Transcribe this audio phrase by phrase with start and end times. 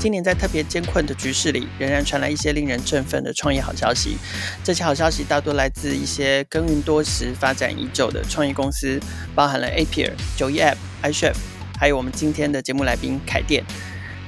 [0.00, 4.16] 今年在特别艰困的局势里，仍然传来一些令人振奋的创业好消息。
[4.64, 8.98] 这些好消息大多来自一些耕耘多时、发展已久的创业公司，
[9.34, 11.34] 包含了 Appier、九一 App、iChef，
[11.78, 13.62] 还有我们今天的节目来宾凯电。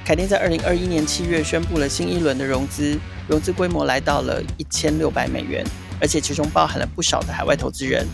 [0.05, 2.95] 凯电在二零二一年七月宣布了新一轮的融资，
[3.27, 5.65] 融资规模来到了一千六百美元。
[6.03, 8.05] 而且其中包含了不少的海外投资人，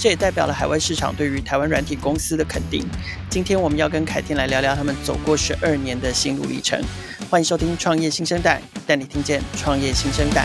[0.00, 2.84] 这也代表了海外市场对于台湾软体公司的肯定。
[3.30, 6.82] 今天我们要跟凯天来聊聊他们走过十二年的心路历程。
[7.30, 10.44] 欢迎收听《创业新生代》，带你听见创业新生代。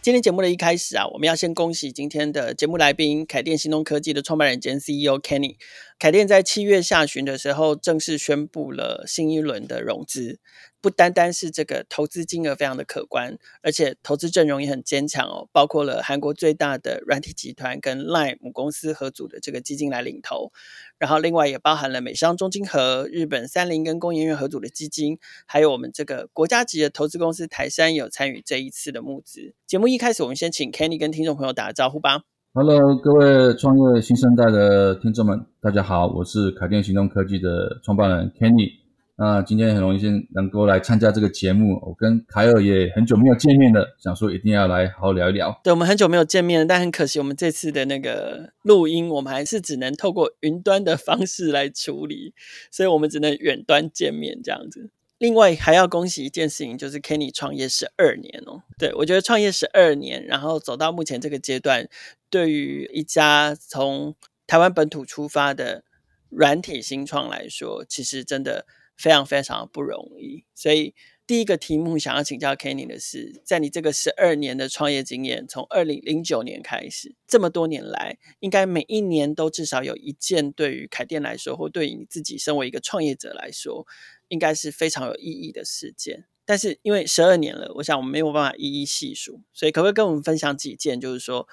[0.00, 5.56] 今天节目的一开始啊，我们要先恭喜今天的节目来宾——凯电新东科技的创办人兼 CEO Kenny。
[5.98, 10.38] 凯电在七月下旬的时候正式宣布了新一轮的融资。
[10.80, 20.52] 不单单是这个投资金额非常的可观，而且投资阵容也很坚强哦，包括了韩国最大的软体集团跟 LINE 母公司合组的这个基金来领投，
[20.98, 29.54] 然后另外也包含了美商中金和、日本三菱跟工研院合组的基金，还有我们这个国家级的投资公司台山有参与这一次的募资。
[29.66, 32.22] 节目一开始，我们先请 Kenny 跟听众朋友打个招呼吧。
[32.54, 38.85] Hello，各位创业新生代的听众们，大家好，我是凯电行动科技的创办人 Kenny。
[39.18, 45.58] 那今天很荣幸能够来参加这个节目，我跟凯尔也很久没有见面了，想说一定要来好好聊一聊。
[45.64, 52.34] 对，我们很久没有见面了，但很可惜，我们这次的那个录音，我们还是只能透过云端的方式来处理，
[52.70, 54.90] 所以我们只能远端见面这样子。
[55.16, 58.64] 另外还要恭喜一件事情，就是 Kenny 创业十二年哦。
[58.76, 61.88] 对，我觉得创业十二年，然后走到目前这个阶段，
[62.28, 64.14] 对于一家从
[64.46, 65.84] 台湾本土出发的
[66.28, 68.66] 软体新创来说，其实真的。
[68.96, 70.94] 非常非常不容易，所以
[71.26, 83.86] 第一个题目想要请教 Kenny 的是，在你这个十二年的创业经验，从二零零九年开始，这么多年来，应该每一年都至少有一件对于凯店来说，或对于你自己身为一个创业者来说，
[84.28, 86.24] 应该是非常有意义的事件。
[86.44, 91.48] 但是因为十二年了，我想我们没有办法一一细数，所以可不可以跟我们分享几件，就是说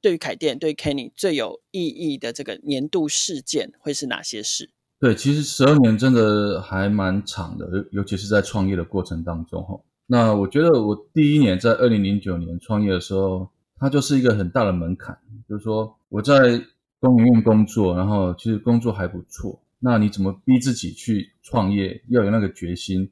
[0.00, 4.70] 对于凯店、对 Kenny 最有意义的这个年度事件会是哪些事？
[5.00, 9.80] 对，其实十二年真的还蛮长的，尤尤其是在创业的过程当中哈。
[10.06, 13.48] 那我觉得我第一年在二零零九年创业的时候，
[13.78, 15.16] 它就是一个很大的门槛，
[15.48, 16.60] 就是说我在
[16.98, 19.60] 公营院工作，然后其实工作还不错。
[19.78, 23.08] 那你怎么逼自己去创业，要有那个决心？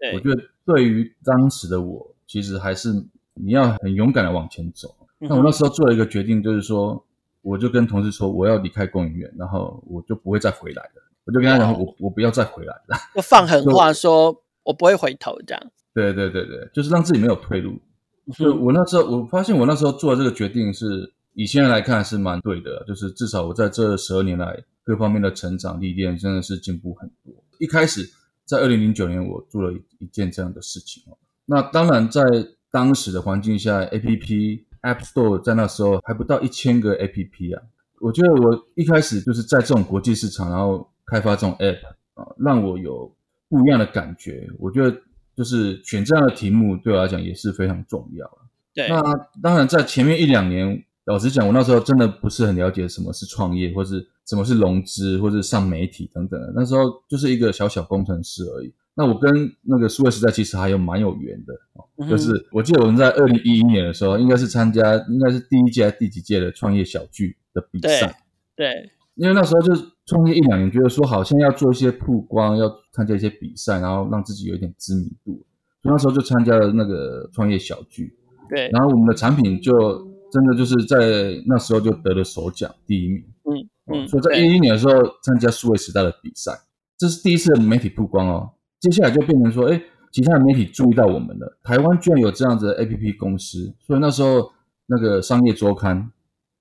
[0.00, 2.92] 对，我觉得对于当时的我，其实还是
[3.34, 4.92] 你要很勇敢的往前走。
[5.18, 7.04] 那我那时候做了一个决定，就是说，
[7.42, 11.02] 我就跟同事说，我要离开公营院，然后我就不会再回来了。
[11.26, 12.96] 我就跟他讲，我我不要再回来了。
[13.14, 15.62] 就放狠话说，我不会回头这样。
[15.92, 17.78] 对对对对，就是让自己没有退路。
[18.34, 22.84] 所以我那时候我发现，我那时候做的这个决定是，以现在来看是蛮对的。
[22.86, 27.34] 就是至少我在这十二年来各方面的成长历练真的是进步很多。
[27.58, 28.08] 一开始
[28.44, 31.02] 在二零零九年，我做了一一件这样的事情。
[31.44, 32.22] 那当然在
[32.70, 37.62] 当时的环境下，APP App Store 在那时候还不到一千个 APP 啊。
[38.00, 40.88] 我觉得我一开始就是在这种国际市场，然后。
[41.10, 43.12] 开发这种 app 啊，让我有
[43.48, 44.48] 不一样的感觉。
[44.58, 44.96] 我觉得
[45.36, 48.38] 就是选这样的题目对我来讲也是非常重要。
[48.72, 49.02] 对，那
[49.42, 56.52] 当然在前面一两年，老实讲，我那时候真的不是很了解什么是创业，或是什么是融资，或是上媒体等等的。
[56.54, 58.72] 那时候就是一个小小工程师而已。
[58.94, 61.54] 那我跟那个数位时代其实还有蛮有缘的，
[61.96, 68.14] 嗯、就是我记得我们在二零一一年的时候，应该是参加应该是第一届还是第几届的创业小聚的比赛。
[68.54, 68.66] 对。
[68.68, 75.32] 对因为那时候就是创业一两年，觉得说好像要做一些曝光，要参加一些比赛，然后让自己有一点知名度，
[75.82, 78.16] 所以那时候就参加了那个创业小聚。
[78.48, 79.72] 对，然后我们的产品就
[80.32, 80.96] 真的就是在
[81.46, 83.22] 那时候就得了首奖第一名。
[83.44, 86.52] 嗯嗯，所以在一一年的时候参加数位时代的比赛，
[86.96, 88.50] 这是第一次的媒体曝光哦。
[88.80, 94.50] 接下来就变成说，哎，其他的媒体注意到我们了，台湾居然有这样子的 APP 公司，所以那时候
[94.86, 96.10] 那个商业周刊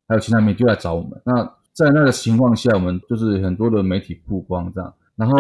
[0.10, 1.22] 还有其他媒体就来找我们。
[1.24, 5.38] 那在那个情况下，我们就是很多的媒体曝光这样，然后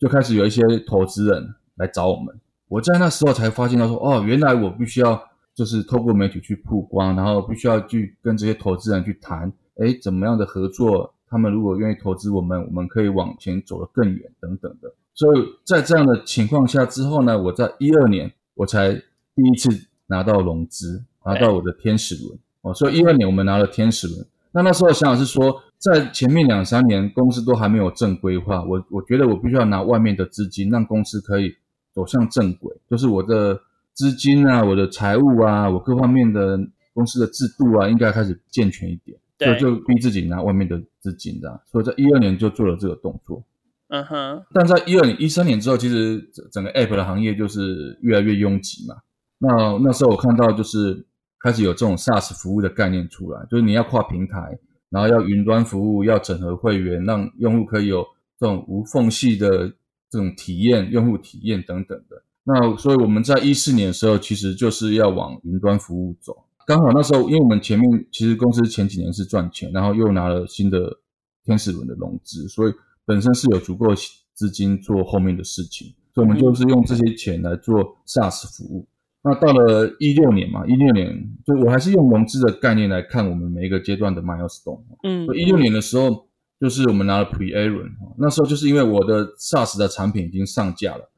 [0.00, 2.34] 就开始有一些投资人来找我们。
[2.66, 5.22] 我在那时候才发现到说，哦，原来我必须要
[5.54, 11.14] 就是透过媒体去曝光，然后必须要去跟这些投资人去谈，诶，怎么样的合作？
[11.28, 14.92] 他们如果愿意投资我们，我们可以往前走得更远等等的。
[15.14, 22.36] 所以在这样的情况下之后呢，我在一二年我才第一次拿到融资，拿到我的天使轮。
[22.62, 24.26] 哦，所以一二年我们拿了天使轮。
[24.56, 25.62] 那那时候想法是说。
[25.78, 31.54] 在前面两三年，公司都还没有正规化，我我觉得我必须要拿外面的资金，让公司可以
[31.92, 33.60] 走向正轨，就是我的
[33.92, 36.58] 资金啊，我的财务啊，我各方面的
[36.94, 43.44] 公司的制度啊，应该开始健全一点，所以就逼自己拿外面的资金这样，所以在一二年就做了这个动作。
[43.88, 44.42] 嗯哼。
[44.54, 46.18] 但在一二年、一三年之后，其实
[46.50, 48.96] 整个 App 的行业就是越来越拥挤嘛。
[49.38, 51.04] 那那时候我看到就是
[51.46, 54.58] 开始有这种 SaaS 服务的概念出来，就是你要跨平台，
[54.90, 58.04] 然后要云端服务，要整合会员，让用户可以有
[58.36, 59.68] 这种无缝隙的
[60.10, 62.20] 这种体验、用户体验等等的。
[62.42, 66.36] 那所以我们在一四年的时候，其实就是要往云端服务走。
[66.66, 70.98] 刚好那时候，因为我们前面其实公司前几年是赚钱，然后又拿了新的
[71.44, 73.94] 天使轮的融资，所以本身是有足够
[74.34, 75.94] 资金做后面的事情。
[76.12, 78.88] 所以我们就是用这些钱来做 SaaS 服务。
[79.26, 84.82] 那到了一六年嘛，一六年就我还是用融资的概念来看我们每一个阶段的 milestone。
[85.02, 86.28] 嗯，一六年的时候，
[86.60, 87.24] 就是我们拿了
[87.66, 91.10] 轮，那时候就是因为我的 SaaS 的产品已经上架了。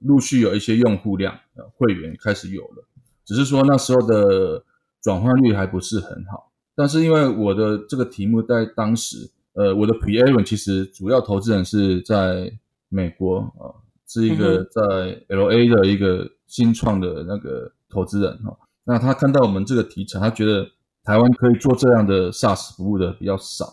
[0.00, 2.86] 陆续有一些用户量，呃，会员开始有了，
[3.24, 4.62] 只是说那时候的
[5.00, 6.52] 转换率还不是很好。
[6.76, 12.52] 但是因为我的这个题目在当时，呃，我的轮其实主要投资人是在
[12.90, 13.74] 美国啊，呃，
[14.06, 14.82] 是一个在
[15.28, 18.58] LA 的一个新创的那个投资人哈，呃。
[18.86, 20.66] 那他看到我们这个题材，他觉得
[21.02, 23.64] 台湾可以做这样的 SaaS 服务的比较少，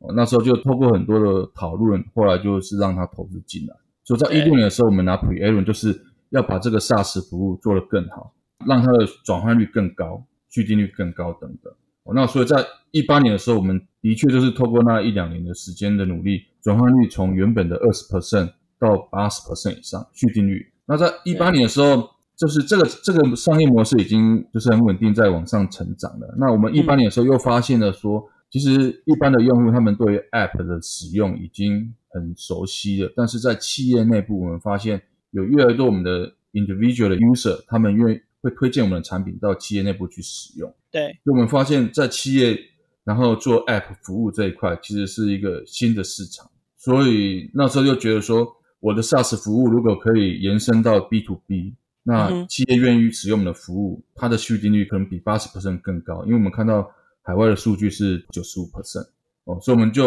[0.00, 3.76] 呃，那时候就透过很多的讨论，后来就是让他投资进来。
[4.04, 6.00] 所以在一六年的时候，我们拿轮，就是
[6.30, 8.34] 要把这个 SaaS 服务做得更好，
[8.66, 11.72] 让它的转换率更高，续订率更高等等。
[12.14, 20.72] 那所以在一八年的时候，我们的确就是透过那一两年的时间的努力，转换率从原本的二十 percent 到八十 percent 以上续订率。
[20.86, 26.34] 那在一八年的时候，就是这个这个商业模式已经就是很稳定在往上成长了。
[26.38, 35.02] 那我们一八年的时候又发现了说，其实一般的用户他们对于 App 的使用已经很熟悉了，但是在企业内部，我们发现
[35.32, 40.72] 有越来越多我们的 individual 的 user，他们愿意会推荐我们的产品到企业内部去使用。
[40.90, 42.58] 对，所以我们发现，在企业
[43.04, 46.48] 然后做 app 服务这一块，其实是一个新的市场。
[46.78, 48.46] 所以那时候就觉得说，
[48.80, 56.90] 我的 SaaS 服务如果可以延伸到 B to B，那企业愿意使用我们的服务，它的续订率可能比八十 percent 更高，因为我们看到
[57.22, 59.08] 海外的数据是九十五 percent
[59.44, 60.04] 哦，所以我们就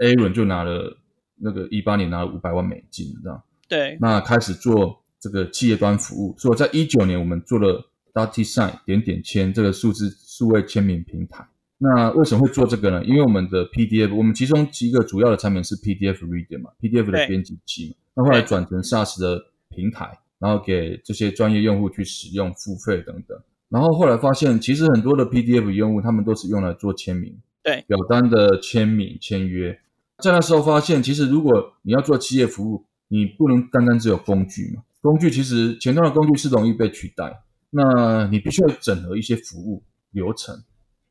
[0.00, 0.96] A 轮就拿了。
[1.42, 7.82] 那个一八年拿了五百万美金，这样对，那开始做这个企业端服务，所以在一九年我们做了
[8.12, 11.48] DocuSign 点点签这个数字数位签名平台。
[11.82, 13.02] 那为什么会做这个呢？
[13.06, 23.40] 因为我们的 PDF，我们其中几个主要的产品是 PDF Reader 嘛，PDF 的编辑器嘛，那后来转成 SaaS 的平台，然后给这些专业用户去使用付费等等。
[23.70, 29.80] 然后后来发现，其实很多的 PDF 用户他们都是用来做签名，对，表单的签名签约。
[30.18, 34.82] 在那时候发现，其实如果你要做企业服务，你不能单单只有工具嘛。
[35.00, 40.62] 工具其实前端的工具是容易被取代，那你必须要整合一些服务流程。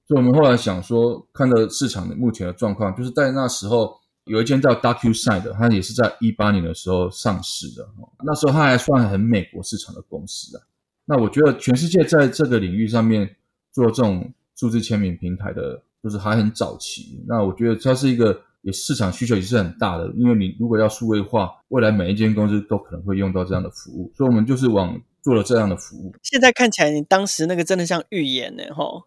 [0.10, 3.96] 所以我们后来想说，看到市场的目前的状况，就是在那时候
[4.26, 7.88] 有一间叫 DocuSign 的，它也是在一八年的时候上市的。
[8.26, 10.64] 那时候它还算很美国市场的公司啊。
[11.06, 13.36] 那我觉得全世界在这个领域上面
[13.72, 17.24] 做这种数字签名平台的，就是还很早期。
[17.28, 18.42] 那我觉得它是一个。
[18.62, 26.14] 也市场需求也是很大的，因为你如果要数位化，未来每一间公司都可能会用到这样的服务，所以我们就是往做了这样的服务。
[26.24, 29.02] 现在看起来，你当时那个真的像预言呢，齁，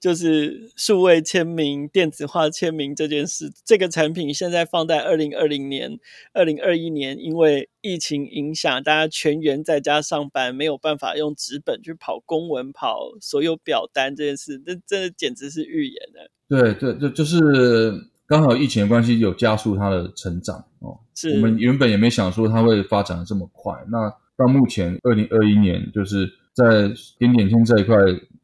[0.00, 5.98] 就是数位签名、电子化签名这件事，这个产品现在放在二零二零年、
[6.32, 16.20] 二零二一年，因为疫情影响，大家全员在家上班，没有办法用纸本去跑公文、跑所有表单这件事，这这简直是预言呢。
[16.48, 18.08] 对对，就就是。
[18.28, 23.72] 刚好疫情的关系有加速它的成长哦，是我们原本也没想说它会发展的这么快。
[23.88, 27.94] 那到目前二零二一年，就是在点点签这一块，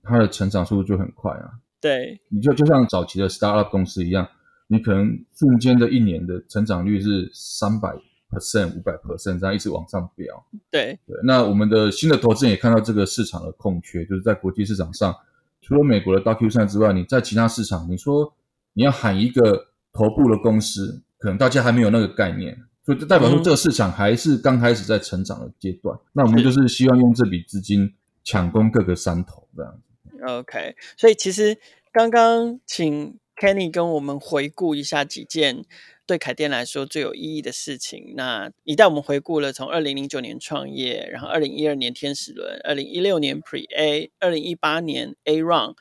[0.03, 1.51] 它的成长速度就很快啊。
[1.81, 4.29] 对，你就就像早期的 startup 公司一样，
[4.69, 7.91] 你可能瞬间的一年的成长率是三百
[8.31, 10.45] percent、五百 percent 这样一直往上飙。
[10.71, 15.15] 对对，那我们的新的投资人也看到这个市场的空缺，就是在国际市场上，
[15.61, 18.35] 除了美国的 DocuSign 之外，你在其他市场，你说
[18.73, 19.69] 你要喊一个。
[19.95, 25.95] 头部的公司可能大家还没有那个概念，所以就代表说这个市场还是刚开始在成长的阶段。
[25.95, 27.93] 嗯、那我们就是希望用这笔资金
[28.25, 29.92] 抢攻各个山头这样子。
[30.27, 31.59] OK，所以其实
[31.93, 35.65] 刚刚请 Kenny 跟我们回顾一下几件
[36.07, 38.15] 对凯店来说最有意义的事情。
[38.17, 45.77] 那一旦我们回顾了从二零零九年创业，然后二零一二年天使轮，二零一六年 Pre-A，二零一八年 A Round，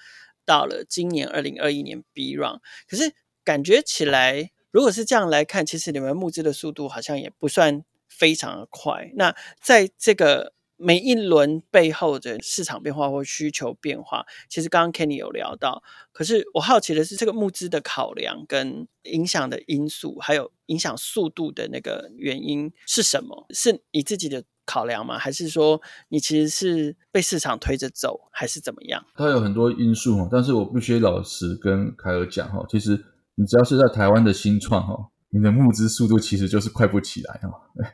[0.45, 3.13] 到了今年二零二一年 B Round，可是。
[3.43, 9.11] 感觉起来，如果是这样来看，其实你们募资的速度好像也不算非常的快。
[9.15, 15.83] 那在这个每一轮背后的市场变化或需求变化，其实刚刚 Kenny 有聊到。
[16.11, 23.45] 可是我好奇的是，这个募资的考量跟影响的因素，还有影响速度的那个原因是什么？
[23.51, 25.17] 是你自己的考量吗？
[25.17, 29.05] 还是说你其实是被市场推着走，还是怎么样？
[29.15, 32.91] 它有很多因素哈，但是我必须老实跟凯尔讲哈，其实
[33.35, 35.11] 你只要是在台湾的新创哈。
[35.33, 37.49] 你的募资速度其实就是快不起来哈，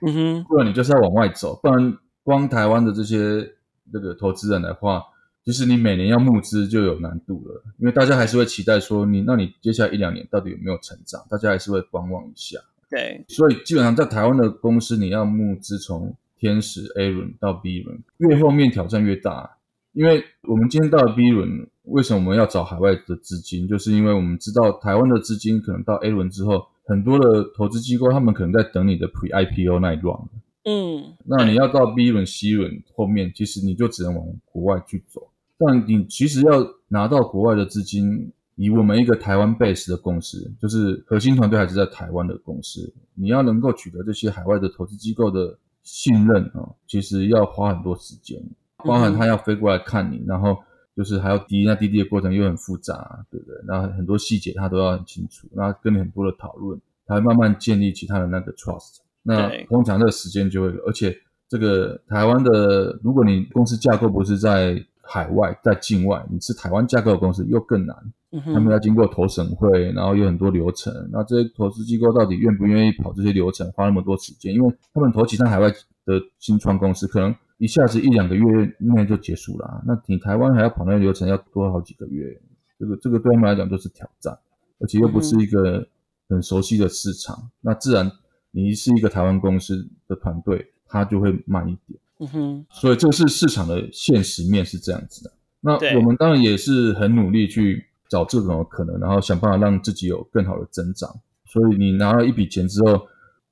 [0.08, 1.96] 嗯哼，不然你就是要往外走，不然
[2.28, 3.54] 光台湾的这些
[3.94, 5.02] 那个投资人的话，
[5.46, 11.26] 其实你每年要募资就有难度了，因为大家还是会期待说你，那你接下来一两年到底有没有成长？
[11.30, 12.60] 大家还是会观望一下。
[12.90, 19.50] 对，所以基本上在台湾的公司，你要募资从天使 A 轮到 B 轮，越后面挑战越大，
[19.94, 23.66] 因为我们今天到了 B 轮，为什么我们要找海外的资金？
[23.70, 26.68] 就是因为我们知道台湾的资金可能到 A 轮之后。
[26.90, 30.30] 很多的投资机构，他们可能在等你的 Pre IPO 那一 round。
[30.68, 35.30] 嗯，那你要到 B 轮、C 轮后面，其实你就只能往国外去走。
[35.58, 48.38] 但你其实要拿到国外的资金，以我们一个台湾 base 的公司，就是核心团队还是在台湾的公司，你要能够取得这些海外的投资机构的信任啊，其实要花很多时间，
[48.84, 50.58] 包含他要飞过来看你，然后。
[50.98, 53.56] 就是还要滴那滴滴的过程又很复杂，对不对？
[53.68, 58.96] 那很多细节他都要很清楚，那跟你很多的讨论，他慢慢建立起他的那个 trust。
[59.28, 61.14] 那通常这个时间就会，而且
[61.50, 67.96] 这个台湾的，如果你公司架构不是在海外，在境外，你是台湾架构的公司又更难。
[68.32, 68.42] 嗯。
[68.54, 70.94] 他们要经过投审会，然后有很多流程。
[71.12, 74.54] 那这些投资机构到底愿不愿意跑这些流程，花那么多时间？
[74.54, 77.36] 因为他们投其他海外的新创公司可能。
[77.60, 78.44] 一下子一两个月
[78.78, 82.40] 内就结束了啊，那你台湾还要跑那个流程，要多好几个月，
[82.78, 84.38] 这个这个对他们来讲都是挑战，
[84.80, 85.84] 而且又不是一个
[86.30, 88.12] 很熟悉的市场，嗯、那自然
[88.58, 92.00] 你是一个台湾公司的团队，它就会慢一点。
[92.20, 95.32] 嗯哼，所以这是市场的现实面是这样子的。
[95.60, 101.08] 那我们当然也是很努力去找这种可能，然后想办法让自己有更好的增长。
[101.46, 103.08] 所以你拿了一笔钱之后，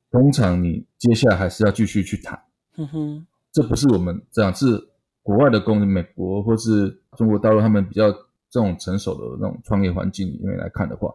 [0.10, 2.42] 通常你接下来还是要继续去谈。
[2.78, 3.28] 嗯哼。
[3.52, 4.90] 这不是我们这样，是
[5.22, 8.12] 国外的公司，美国或是中国大陆，他们比较
[8.50, 11.10] 这种成熟的那种创业环境里面来看的话，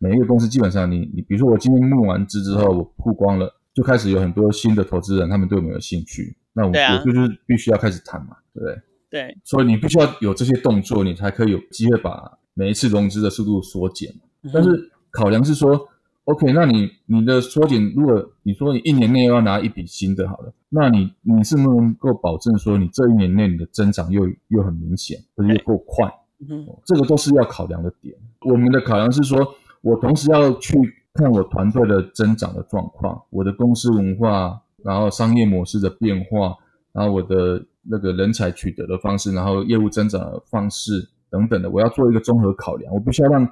[0.00, 8.82] 每一个公司基本上你，你你比如说我今天募完资之后，我曝光了，就开始有很多新的投资人，他们对我们有兴趣，那我、啊、我就是必须要开始谈嘛，对不对？
[9.10, 14.12] 对，所以你必须要有这些动作，你才可以有机会把每一次融资的速度缩减。
[14.52, 15.86] 但是考量是说。
[16.24, 26.06] OK，那你你的缩减，如果你说你一年内要拿一笔新的，好了，那你你是不是能够保证说你这一年内你的增长又又很明显，或者又够快？
[26.48, 28.14] 嗯，这个都是要考量的点。
[28.42, 29.38] 我们的考量是说，
[29.82, 30.78] 我同时要去
[31.14, 36.54] 看我团队的增长的状况，我的公司文化，然后商业模式的变化，
[36.92, 42.92] 然后我的那个人才取得的方式，然后业务增长的方式等等的，我要做一个综合考量。
[42.92, 43.48] 我必须要让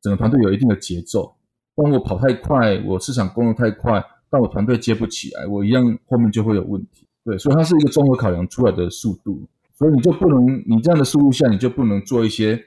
[0.00, 1.34] 整个团队有一定的节奏。
[1.74, 7.06] 当我跑太快，我市场攻得太快，但我团队接不起来，我一样后面就会有问题。
[7.24, 9.46] 对，所以它是一个综合考量出来的速度，
[9.78, 12.60] 所以你就不能，你这样的速度下，你就不能做一些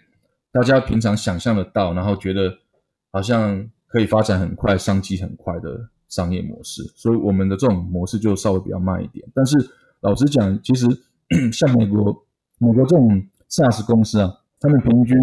[0.51, 2.57] 大家平常想象得到，然后觉得
[3.15, 6.83] 好像可以发展很快、商机很快的商业模式。
[6.97, 9.25] 所以我们的这种模式就稍微比较慢一点。
[9.33, 9.57] 但是
[10.01, 10.85] 老实讲，其实
[11.53, 12.25] 像美国、
[12.57, 14.29] 美国这种 SaaS 公司啊，
[14.59, 15.17] 他们平均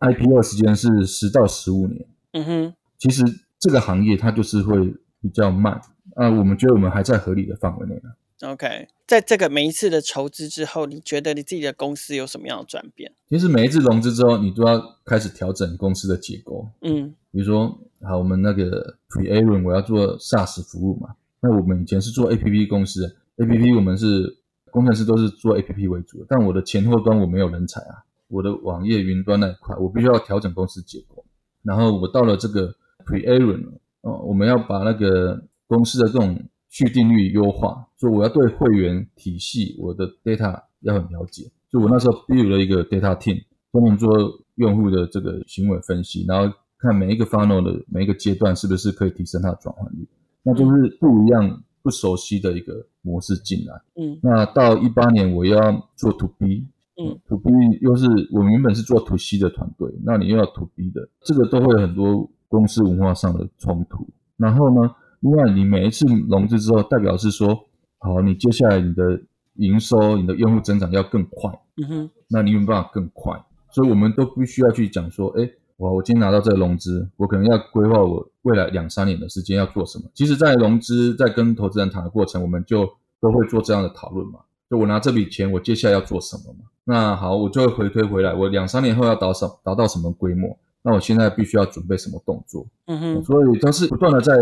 [0.00, 2.06] IPO 时间是十到十五年。
[2.32, 2.74] 嗯哼。
[2.96, 3.22] 其实
[3.58, 5.78] 这个行业它就是会比较慢
[6.14, 8.10] 啊，我们觉得我们还在合理的范围内呢。
[8.42, 13.12] OK，在这个每一次的筹资之后，你觉得你自己的公司有什么样的转变？
[13.28, 16.68] 其实每一次融资之后，你都要开始调整公司的结构。
[16.82, 24.38] 嗯，比如说，好，我们那个 Pre-A 轮我要做 SaaS 服务嘛，那我们以前是做 APP 公司，APP 我们是
[24.70, 31.24] 工程师都是做 APP 为主的，但我的前后端我没有人才啊，我的网页云端那一块，我必须要调整公司结构，
[31.62, 32.74] 然后我到了这个。
[33.06, 33.62] Pre-A 轮
[34.00, 36.36] 哦，我们要把那个公司的这种
[36.68, 41.50] 续订率优化，所以我要对会员体系我的 data 要很了解。
[41.70, 43.42] 就我那时候 build 了一个 data team，
[43.72, 44.10] 专门做
[44.56, 50.06] 用户的这个行为分析，然后看每一个 funnel 的每一个阶段是不是可以提升它的转换率，
[50.42, 53.74] 那就是不一样、不熟悉的一个模式进来。
[53.96, 62.30] 嗯，那到一八年我要做 To B，嗯，To B 又是我们原本是做 To C 的团队，那你又要 To B 的，这个都会有很多。
[62.48, 64.06] 公司文化上的冲突，
[64.36, 64.88] 然后呢，
[65.26, 67.66] 另外你每一次融资之后，代表是说，
[67.98, 69.20] 好，你接下来你的
[69.54, 73.36] 营收、你的用户增长要更快，嗯哼，那你有没有办法更快？
[73.72, 80.04] 所以我们都必须要去讲说，哎，哇，我今天拿到这个融资，我可能要规划我未来两三年的时间要做什么。
[80.14, 82.88] 其实，在融资在跟投资人谈的过程，我们就
[83.20, 84.38] 都会做这样的讨论嘛。
[84.70, 86.66] 就我拿这笔钱，我接下来要做什么嘛？
[86.84, 90.56] 那好，我就会回推回来，我两三年后要达什达到什么规模？
[90.82, 92.64] 那我现在必须要准备什么动作？
[92.86, 94.32] 嗯哼，所以它是不断的在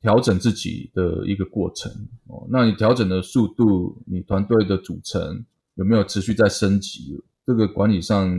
[0.00, 1.90] 调整自己的一个过程
[2.26, 2.46] 哦。
[2.50, 7.22] 那你调整的速度，你团队的组成有没有持续在升级？
[7.46, 8.30] 这个管理上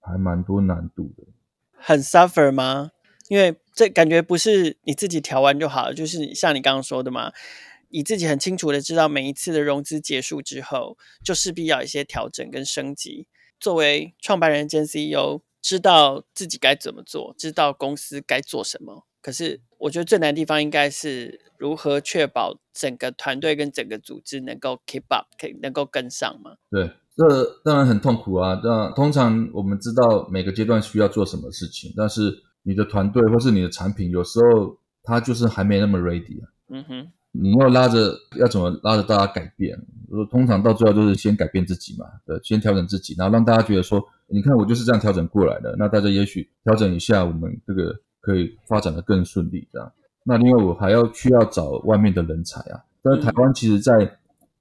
[0.00, 1.24] 还蛮多难度的。
[1.72, 2.90] 很 suffer 吗？
[3.28, 7.32] 因为这感觉不是你自己调完就好了，就是像你刚刚说的嘛，
[7.90, 13.26] 你自己很清楚的知道每一次的融资结束之后，就势必要一些调整跟升级。
[13.60, 19.07] 作为创办人兼 CEO，知道自己该怎么做，知道公司该做什么。
[19.20, 26.56] 可是我觉得最难的地方应该是如何确保整个团队跟整个组织能够 keep up，可以能够跟上嘛？
[26.70, 26.90] 对。
[27.18, 27.26] 这
[27.64, 28.60] 当然很痛苦啊！
[28.62, 32.32] 那通常我们知道每个阶段需要做什么事情，但是
[32.62, 36.46] 你的团队或是你的产品，有时候它就是还没那么 ready 啊。
[36.68, 39.76] 嗯哼，你要拉着，要怎么拉着大家改变？
[40.08, 45.74] 说通常到最后就是先改变自己嘛，对，先调整自己，然后让大家觉得说，你看我就是这样调整过来的。
[45.76, 49.90] 那大家也许调整一下，我们这个可以发展的更顺利，这样。
[50.22, 52.84] 那另外我还要需要找外面的人才啊。
[53.02, 53.94] 但是台湾其实，在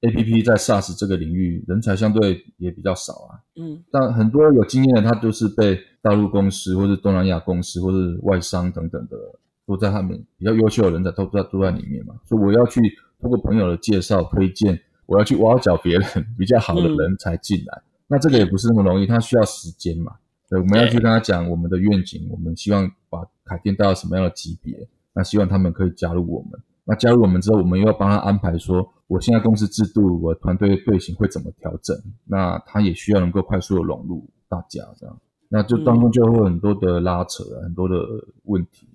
[0.02, 3.36] A P P 在 SaaS 这个领域，人才相对也比较少啊。
[3.60, 9.18] 嗯，但很多有经验的，他都是被大陆公司，或是东南亚公司，或是外商等等的，
[9.66, 12.16] 都在他们比较优秀的人才都在都在里面嘛。
[12.24, 12.80] 所以我要去
[13.20, 16.08] 通过朋友的介绍推荐，我要去挖角别人
[16.38, 17.78] 比较好的人才进来。
[17.78, 20.14] 嗯、那这个也不是那么容易，它需要时间嘛。
[20.50, 26.60] 对，我们要去跟他讲我们的愿景，我们希望把凯店带到什么样的级别，那希望他们可以加入我们。
[26.86, 31.94] 那加入我们之后，我们又要帮他安排说，我现在公司制度，我团队队形会怎么调整？
[32.26, 37.96] 那他也需要能够快速的融入大家，这样，那就当中就会有很多的拉扯，嗯、很多的
[38.44, 38.88] 问题。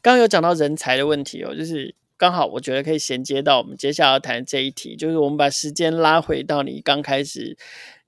[0.00, 7.56] 刚刚有讲到人才的问题哦，就是刚好我觉得可以衔接到我们接下来要谈这一题，就是我们把时间拉回到你刚开始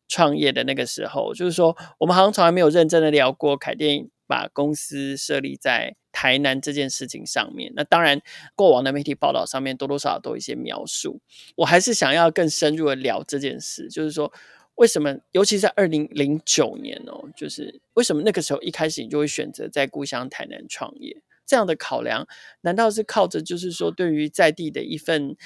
[0.08, 8.20] 创业的那个时候，就是说我们好像从来没有认真的聊过凯电把公司设立在台南这件事情上面，那当然
[8.54, 11.20] 过往的媒体报道上面多多少少都有一些描述。
[11.56, 14.32] 我还是想要更深入的聊这件事，就是说
[14.76, 21.22] 为什么，尤其在二零零九年哦，就是为什么那个时候一开始你就会选择在故乡台南创业？
[21.46, 22.26] 这样的考量，
[22.62, 25.36] 难道是靠着就是说对于在地的一份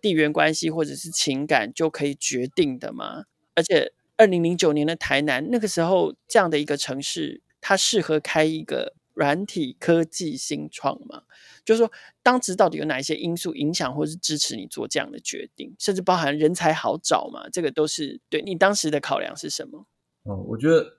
[0.00, 3.24] 地缘关系或者是情感就可以决定的吗？
[3.54, 8.94] 而且二零零九年的台南那个时候这样的一个城市，它适合开一个。
[9.16, 11.22] 软体科技新创嘛，
[11.64, 11.88] 就是说，
[12.20, 17.48] 当时到底有哪一些因素影响或是支持你做这样的决定，甚至包含人才好找嘛？
[17.48, 19.86] 这个都是对你当时的考量是什么？
[20.24, 20.98] 哦，我觉得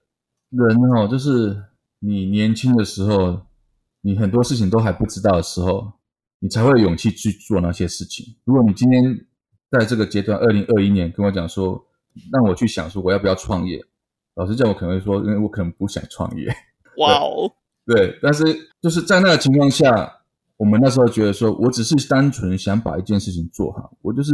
[0.49, 1.61] 人哦，就是
[1.99, 3.47] 你年轻的时候，
[3.99, 5.91] 你很多事情都还不知道的时候，
[6.39, 8.37] 你才会有勇气去做那些事情。
[8.45, 9.25] 如果你今天
[9.69, 11.85] 在这个阶段，二零二一年跟我讲说，
[12.31, 13.83] 让我去想说我要不要创业，
[14.35, 16.47] 老实讲，我可能会说，因为我可能不想创业。
[16.97, 17.51] 哇哦。
[17.85, 18.43] 对，但是
[18.81, 20.11] 就是在那个情况下，
[20.57, 24.31] 我们那时候觉得说，我只是单纯想把一件事情做好，我就是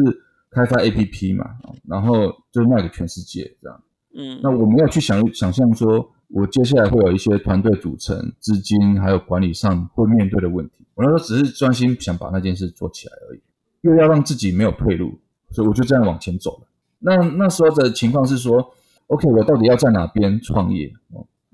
[0.50, 1.46] 开发 APP 嘛，
[1.86, 3.84] 然后就卖给全世界这样。
[4.14, 10.86] 嗯，那我没有去想想象说，我接下来会有一些团队组成、资金还有管理上会面对的问题。
[10.96, 13.42] 我那时候只是专心想把那件事做起来而已，
[13.82, 16.68] 又要让自己没有退路，所以我就这样往前走了。
[17.02, 18.74] 那那时候的情况是说
[19.08, 20.92] ，OK，我到底要在哪边创业？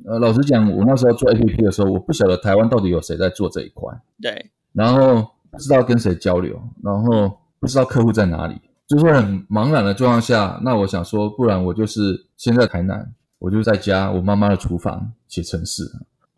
[0.05, 3.91] 呃，老实讲，我那时候做 APP 的时候，我不晓得台湾到底有谁在做这一块。
[4.21, 4.51] 对。
[4.73, 15.83] 然后不知道跟谁交流，然后不知道客户在哪里，就是很茫然的状况下，那我想说，不然我就是先在台南，我就在家我妈妈的厨房写程式，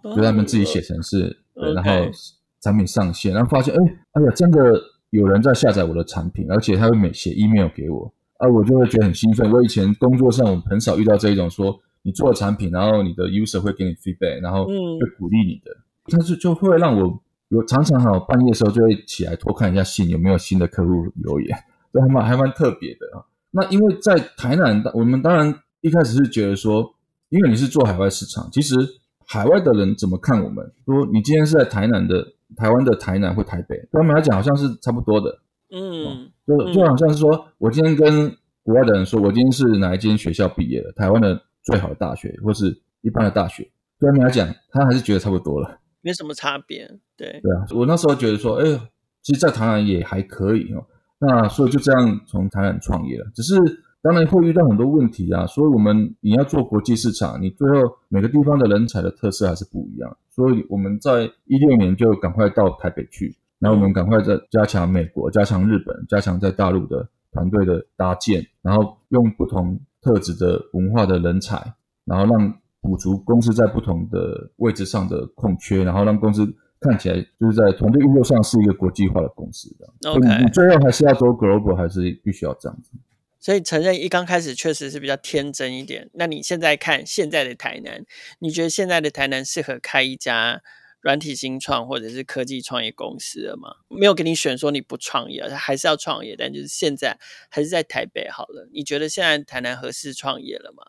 [0.03, 1.91] 就在那边自己写程式，对，然后
[2.61, 9.49] 产品上线，然后发现，哎，哎呀，真的有人在下载我的产品，而且他会每写 email 给我，啊，我就会觉得很兴奋。
[9.51, 11.79] 我以前工作上我很少遇到这一种说。
[12.01, 21.57] 你做了产品，然后你的 user 会给你 feedback，然后会鼓励你的，嗯、但是就会让我有常常哈半夜的时候就会起来偷看一下信有没有新的客户留言，
[21.91, 23.25] 这还蛮还蛮特别的啊。
[23.51, 26.95] 那因为在台南，我们当然一开始是觉得说，
[27.27, 28.75] 因为你是做海外市场，其实
[29.25, 30.71] 海外的人怎么看我们？
[30.85, 32.25] 说你今天是在台南的，
[32.55, 41.39] 台湾的台南或台北，对他们来讲好像是差不多的，嗯，就就好像是说我今天跟国外的人说我今天是哪一间学校毕业的，台湾的。
[41.61, 43.63] 最好的大学或是一般的大学，
[43.99, 46.89] 对他们来讲，他还是觉得差不多了，没什么差别。
[47.17, 48.65] 对对啊，我那时候觉得说，哎，
[49.21, 50.87] 其实，在台南也还可以哦。
[51.19, 53.25] 那所以就这样从台南创业了。
[53.35, 53.55] 只是
[54.01, 55.45] 当然会遇到很多问题啊。
[55.45, 60.17] 所以我们你要做国际市场，你最后每个地方的人才的特色还是不一样。
[60.31, 71.73] 所以我们在一六年就赶快到台北去，然后我们赶快再加强美国、加强日本、加强在大陆的团队的搭建，然后用不同特质的文化的人才，
[72.05, 76.47] 然后让补足公司在不同的位置上的空缺，然后让公司
[76.79, 80.09] 看起来就是在团队运作上是一个国际化的公司的。
[80.09, 82.91] OK，你最后还是要走 global，还是必须要这样子。
[83.41, 86.09] 所以承认一刚开始确实是比较天真一点。
[86.13, 88.05] 那你现在看现在的台南，
[88.39, 90.61] 你觉得现在的台南适合开一家
[91.01, 93.69] 软体新创或者是科技创业公司了吗？
[93.87, 97.17] 没有给你选说你不创业，还是要创业，但就是现在
[97.49, 98.67] 还是在台北好了。
[98.73, 100.83] 你觉得现在台南合适创业了吗？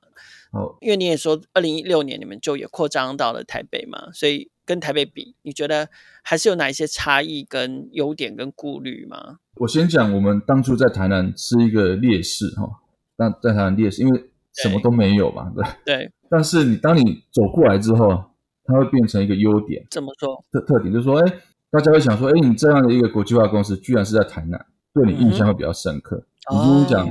[0.53, 5.89] 哦，因为你也说二零一六年你们就也扩张到了台北嘛，所以跟台北比，你觉得
[6.23, 9.39] 还是有哪一些差异跟优点跟顾虑吗？
[9.57, 12.69] 我先讲，我们当初在台南是一个劣势哈，
[13.17, 16.13] 但在台南劣势，因为什么都没有嘛，对对。
[16.29, 18.30] 但是你当你走过来之后，
[18.71, 19.85] 它会变成一个优点。
[19.91, 20.43] 怎么说？
[20.53, 21.33] 特特点就是说，哎，
[21.71, 26.17] 大家会想说，哎，你这样的一个国际化公司，居然是在台南，对你印象会比较深刻。
[26.51, 27.09] 嗯、你跟你讲，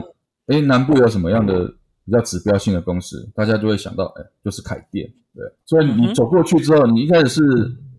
[0.48, 1.68] 哎、哦，南部有什么样的
[2.06, 5.44] 比较指标性的公司，大家就会想到，哎，就是凯电，对。
[5.66, 7.42] 所以你走过去之后，你一开始是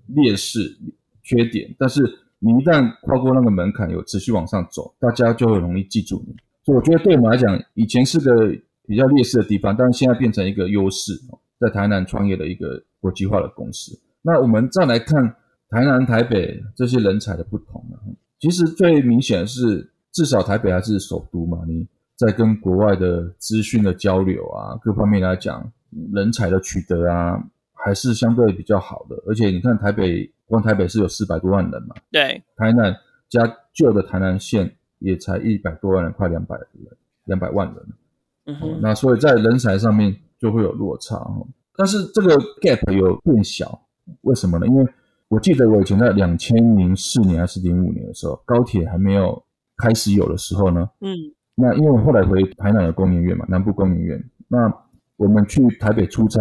[0.07, 0.77] 劣势、
[1.23, 2.03] 缺点，但是
[2.38, 6.35] 你一旦跨过那个门槛，有持续往上走，大家就会容易记住你。
[6.64, 8.49] 所以我觉得对我们来讲，以前是个
[8.87, 11.12] 比较劣势的地方，但是现在变成一个优势，
[11.61, 13.96] 在台南创业的一个国际化的公司。
[14.23, 15.23] 那我们再来看
[15.68, 17.96] 台南、台北这些人才的不同呢？
[18.40, 25.70] 其实最明显的是，至少台北还是首都嘛，你在跟国外的资讯的交流啊，各方面来讲，
[26.12, 27.38] 人才的取得啊，
[27.75, 29.23] 还是相对比较好的。
[29.27, 32.96] 而且你看台北，光台北是有四百多万人嘛，对，台南
[33.29, 33.40] 加
[33.73, 36.68] 旧的台南县也才一百多万人，快两百人，
[37.25, 37.77] 两百万人。
[38.46, 41.22] 嗯哼，那所以在人才上面就会有落差，
[41.76, 43.79] 但是这个 gap 有变小，
[44.22, 44.66] 为什么呢？
[44.66, 44.87] 因为
[45.29, 49.40] 我记得我以前在两千零四年还是零五年的时候，高铁还没有
[49.76, 51.14] 开始有的时候呢，嗯，
[51.55, 54.72] 那因为我后来回台南的工研院嘛，南部工研院，那
[55.16, 56.40] 我们去台北出差，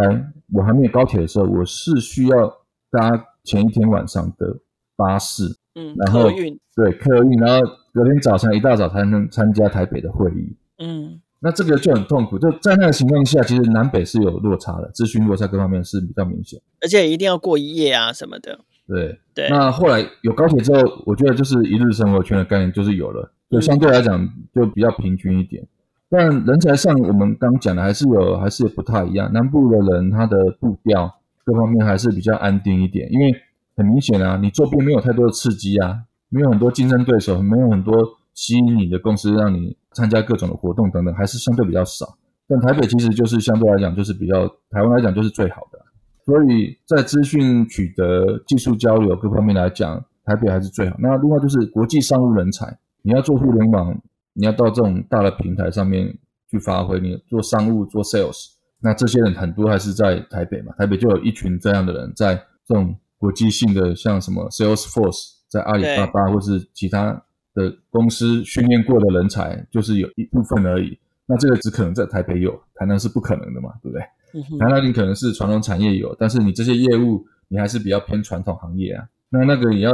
[0.53, 2.47] 我还没有高铁的时候，我是需要
[2.89, 3.11] 搭
[3.43, 4.57] 前一天晚上的
[4.95, 5.43] 巴士，
[5.75, 11.21] 嗯，然后客运，对，客运，然后隔天早上一大早才能参加台北的会议，嗯。
[11.41, 18.59] 那这个就很痛苦，就在那个情况下，其实南北是有落差的，资讯落差各方面是比较明显，而且一定要过一夜啊什么的。
[18.85, 19.47] 对对。
[19.49, 25.63] 那后来有高铁之后，我觉得就是一日生活圈的概念就是有了，就相对来讲就比较平均一点。
[25.63, 25.67] 嗯、
[26.09, 29.31] 但人才上，我们刚讲的还是有，还是不太一样。
[29.31, 33.33] 南部的人他的步调各方面还是比较安定一点，因为
[33.77, 38.19] 很明显啊，你周边没有太多的刺激啊，没有很多竞争对手，没有很多。
[38.35, 42.17] 吸引你的公司，让你参加各种的活动等等，还是相对比较少。
[42.47, 45.79] 但台北其实就是相对来讲，就是比较台湾来讲就是最好的。
[46.25, 50.95] 所以在资讯取得、技术交流各方面来讲，台北还是最好。
[50.99, 53.99] 那另外就是国际商务人才，你要做互联网，
[54.33, 56.17] 你要到这种大的平台上面
[56.49, 58.47] 去发挥，你做商务、做 sales，
[58.81, 60.73] 那这些人很多还是在台北嘛。
[60.77, 62.35] 台北就有一群这样的人，在
[62.67, 67.23] 这种国际性的，像什么 Salesforce，在阿里巴巴或是其他。
[67.59, 74.03] 的公司训练过的人才就是有一部分而已，那这个只可能在台北有，台南是不可能的嘛，对不对？
[74.31, 79.91] 嗯、台南你可能是传统产业有，但是你这些业务你还是比较偏传统行业啊，那那个你要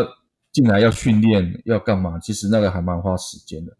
[0.51, 2.19] 进来要训练要干嘛？
[2.19, 3.75] 其实那个还蛮花时间的。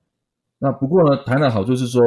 [0.58, 2.02] 那不过呢，台南好就是说，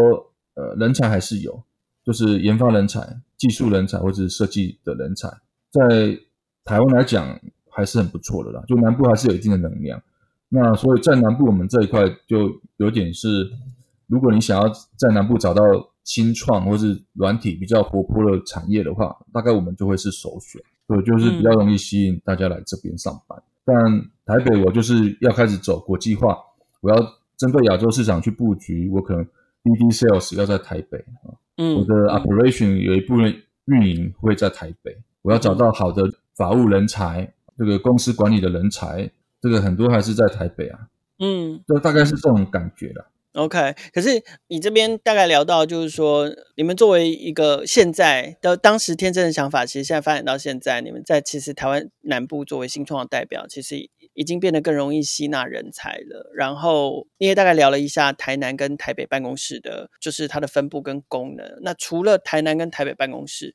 [0.54, 1.62] 呃，人才还是有，
[2.04, 3.00] 就是研发人才、
[3.36, 5.28] 技术人才或者是设计的人才，
[5.70, 6.18] 在
[6.64, 7.38] 台湾来讲
[7.70, 10.02] 还是很不错的啦，就南部还是有一定的能量。
[10.50, 13.50] 那所以在南部，我们这一块就有点是，
[14.06, 15.62] 如果你想要在南部找到
[16.04, 23.38] 新创或是软体比较活泼的产业的话，大概我们就会是首选，所以就是比较容易吸引大家来这边上班。
[23.66, 26.38] 嗯、但台北我就是要开始走国际化，
[26.80, 26.96] 我要
[27.36, 29.22] 针对亚洲市场去布局，我可能
[29.62, 39.10] BD Sales 要在台北啊，嗯，我的 Operation 有一部分运营会在台北，我要找到好的法务人才，这个公司管理的人才。
[39.40, 43.06] 这个很多还是在台北啊，嗯，就大概是这种感觉啦。
[43.34, 56.32] OK，可是你这边大概聊到，就是说，你们作为一个现在的当时天真的想法，其实现在发展到现在，你们在其实台湾南部作为新创的代表，其实已经变得更容易吸纳人才了。
[56.34, 61.60] 然后你也大概聊了一下台南跟台北办公室的，就是它的分布跟功能。
[61.60, 63.54] 那除了台南跟台北办公室，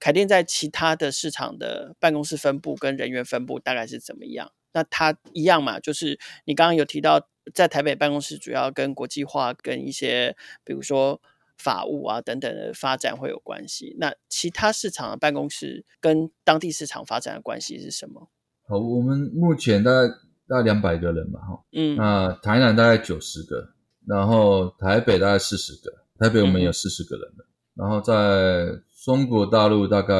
[0.00, 4.50] 凯电在其他的市场的办公室分布跟人员分布大概是怎么样？
[4.72, 11.20] 那它一样嘛，就是你刚刚有提到，在台北办公室主要跟国际化、跟一些比如说
[11.58, 13.96] 法务啊等等的发展会有关系。
[13.98, 18.30] 那其他市场的办公室跟当地市场发展的关系是什么？
[18.66, 20.08] 好，我们目前大概
[20.46, 23.74] 大概两百个人嘛，哈，嗯，那台南大概九十个，
[24.06, 30.14] 然后台北大概四十个，台北我们有四十个人了，嗯、然后在中国大陆大概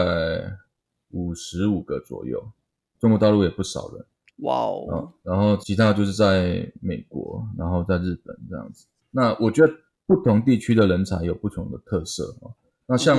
[1.11, 2.53] 五十五个左右，
[2.99, 4.05] 中国大陆也不少人。
[4.42, 5.12] 哇哦！
[5.22, 8.87] 然后其他就是在美国，然后在日本这样子。
[9.11, 9.72] 那我觉得
[10.07, 12.35] 不同地区的人才有不同的特色。
[12.87, 13.18] 那像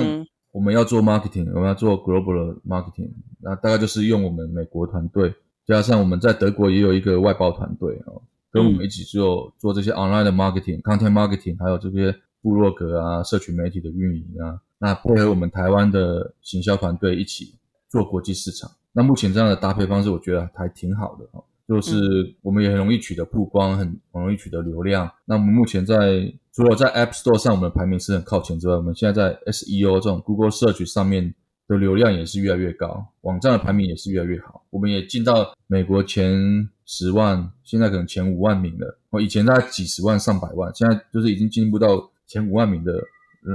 [0.50, 5.34] 我们要做 marketing，我们要做 global marketing，那大概就是用我们美国团队，
[5.66, 8.12] 加上我们在德国也有一个外包团队啊，
[8.50, 17.54] 跟我们一起做做这些 online 的 marketing、content marketing，还有这些部落格啊、社群媒体的运营啊，那配合我们台湾的行销团队一起
[17.88, 18.70] 做国际市场。
[18.92, 25.10] 那目前这样的搭配方式，我觉得还挺好的哈，就是我们也很容易取得曝光，很很容易取得流量。
[25.24, 31.34] 那我们目前在除了在 App Store 上我们的排名是很靠前之外，我们现在在 SEO 这种 Google Search 上面
[31.66, 34.62] 的流量也是越来越高，网站的排名也是越来越好。
[34.68, 38.98] 我们也进到美国前十万，现在可能前五万名了。
[39.08, 42.92] 哦以前大概几十万、上百万，现在就是已经进步到前五万名的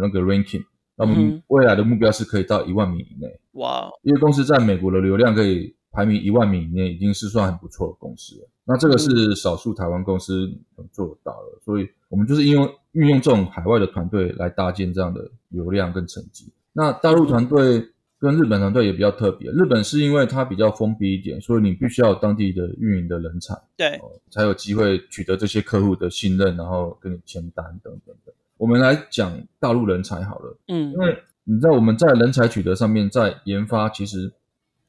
[0.01, 0.63] 那个 ranking。
[0.97, 3.39] 那我们未来的目标是可以到一万名以内。
[3.53, 3.89] 哇！
[4.01, 8.49] 因为公司在美国的流量可以排名一万名以内，已经是算很不错的公司了。
[8.65, 16.51] 那这个是少数台湾公司能做得到的，所以我们就是应用运用这种海外的团队来搭建这样的流量跟成绩。
[16.73, 17.87] 那大陆团队
[18.19, 28.33] 跟日本团队也比较特别，日本是因为它比较封闭一点，所以你必须要有当地的运营的人才，对，呃，才有机会取得这些客户的信任，然后跟你签单等等的。
[28.57, 34.33] 我们来讲大陆人才好了，嗯，因为你知道我们在人才取得上面，在研发，其实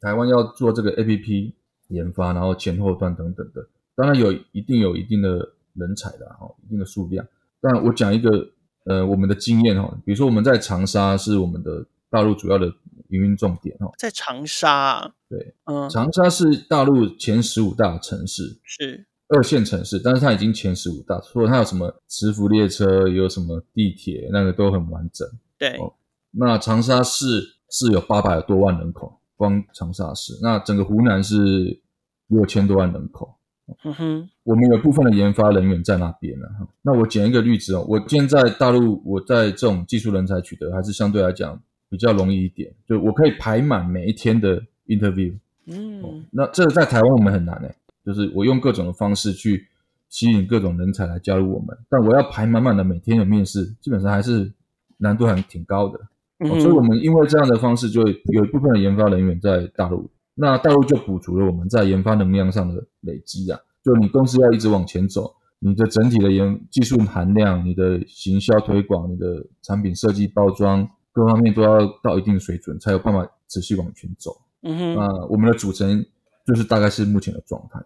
[0.00, 1.52] 台湾要做这个 APP
[1.88, 7.26] 研发，然后前后端等等的，当然有一定有一定的人才的哈，一定的数量。
[7.61, 8.48] 但我讲一个
[8.85, 12.66] 呃我们的经验哈，比如说我们在长沙是我们的大陆主要的
[13.09, 19.07] 营运重点哈，在长沙，对，嗯，长沙是大陆前十五大城市，是。
[19.28, 25.28] 二线城市，但是它已经前十五大，所以它有什么磁浮列车，有什么地铁，那个都很完整。
[25.58, 25.92] 对，哦，
[26.30, 31.80] 那长沙市是有八百多万人口，光长沙市，那整个湖南是
[32.28, 33.34] 六千多万人口。
[33.84, 36.46] 嗯哼，我们有部分的研发人员在那边呢。
[36.80, 41.60] 那我举一个例子哦，我现在大陆，我在这种技术人才取得还是相对来讲
[41.90, 45.36] 比较容易一点，就我可以排满每一天的 interview。
[45.66, 47.74] 嗯，哦，那这个在台湾我们很难诶。
[48.04, 49.66] 就是我用各种的方式去
[50.08, 54.50] 吸引各种人才来加入我们，但我要排满满的每天的面试，基本上还是
[54.96, 56.00] 难度还挺高的。
[56.38, 63.58] 嗯哦、所以，我们因为这样的方式，就有一部分的研发人员在大陆，那大陆就补足了我们在研发能量上的累积啊。
[63.84, 74.40] 就你公司要一直往前走，你的整体的研技术含量、你的行销推广、你的产品设计包装各方面都要到一定水准，才有办法持续往前走。
[74.62, 76.06] 嗯哼，那我们的组成。
[76.48, 77.78] 就是大概是目前的状态。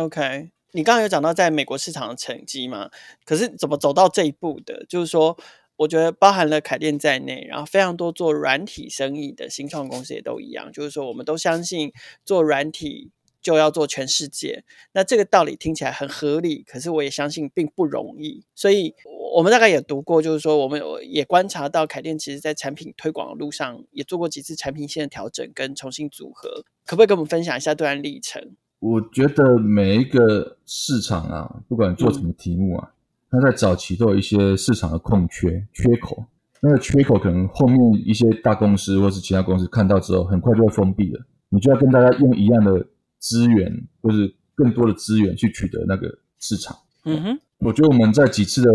[0.00, 2.88] OK，你刚刚有讲到在美国市场的成绩嘛？
[3.26, 4.86] 可是怎么走到这一步的？
[4.88, 5.36] 就是说，
[5.76, 10.72] 我觉得包含了凯电在内，然后非常多做软体生意的新创公司也都一样。
[10.72, 11.92] 就是说，我们都相信
[12.24, 13.10] 做软体
[13.48, 14.64] 就要做全世界。
[14.92, 18.44] 那这个道理听起来很合理，可是我也相信并不容易。
[18.54, 18.94] 所以。
[19.30, 28.56] 我们大概也读过，就是说，我们有也观察到凯电其实在产品推广的路上也做过几次产品线的调整跟重新组合，可不可以跟我们分享一下这段历程？
[28.80, 32.94] 我觉得每一个市场啊，不管做什么题目啊，
[33.30, 36.24] 嗯、它在早期都有一些市场的空缺缺口，
[36.62, 42.86] 那个缺口可能后面一些大公司或是其他公司看到之后，很快就会封闭了，你就要跟大家用一样的
[43.18, 46.76] 资源，就是更多的资源去取得那个市场。
[47.04, 48.70] 嗯哼，我觉得我们在几次的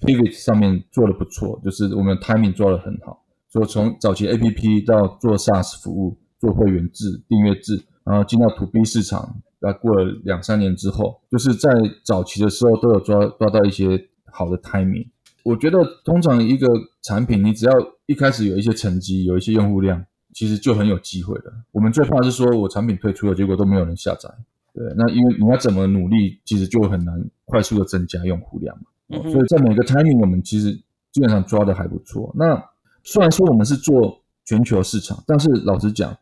[0.00, 11.70] Pivot 上面做的不错，就是我们 timing 做的很好，所以从早期 APP 到做 SaaS 服务，做会员制、订阅制，然后进到 To B 市场，那过了两三年之后，就是在
[12.02, 15.08] 早期的时候都有抓抓到一些好的 timing。
[15.42, 16.66] 我觉得通常一个
[17.02, 17.72] 产品，你只要
[18.06, 21.52] 一开始有一些成绩，有一些用户量，其实就很有机会了。
[21.70, 24.28] 我们最怕是说我产品推出了，结果都没有人下载，
[24.74, 29.22] 对，那因为你要怎么努力，其实就很难快速的增加用户量嘛。
[29.30, 30.72] 所以在每个 timing 我们其实
[31.12, 32.30] 基本上抓的还不错。
[32.34, 32.62] 那
[33.02, 36.14] 虽然说我们是做全球市场，但是老实讲，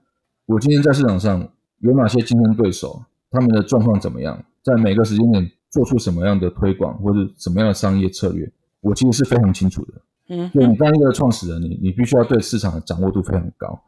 [0.47, 1.49] 我今天在市场上
[1.79, 9.93] 有哪些竞争对手，他们的状况怎么样，在每个时间点做出什么样的推广或者什么样的商业策略，我其实是非常清楚的。
[10.29, 13.83] 嗯，就你当一个创始人，你你必须要对市场的掌握度非常高。